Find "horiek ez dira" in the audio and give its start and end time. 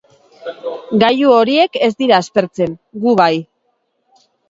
1.41-2.19